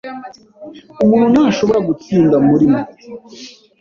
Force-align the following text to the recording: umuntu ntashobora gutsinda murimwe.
umuntu 1.03 1.27
ntashobora 1.35 1.79
gutsinda 1.87 2.35
murimwe. 2.47 2.81